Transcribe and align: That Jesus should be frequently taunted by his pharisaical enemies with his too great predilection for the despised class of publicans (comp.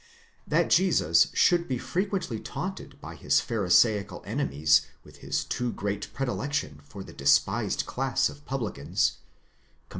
That 0.47 0.71
Jesus 0.71 1.27
should 1.33 1.67
be 1.67 1.77
frequently 1.77 2.39
taunted 2.39 2.99
by 2.99 3.13
his 3.13 3.39
pharisaical 3.39 4.23
enemies 4.25 4.81
with 5.03 5.17
his 5.17 5.45
too 5.45 5.71
great 5.71 6.11
predilection 6.11 6.79
for 6.83 7.03
the 7.03 7.13
despised 7.13 7.85
class 7.85 8.27
of 8.27 8.43
publicans 8.43 9.11
(comp. 9.19 9.23